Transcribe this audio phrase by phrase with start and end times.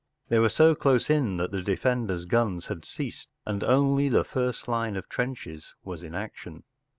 [0.29, 4.67] They were so close in that the defender’s guns had ceased, and only the first
[4.67, 6.63] line of trenches was in action.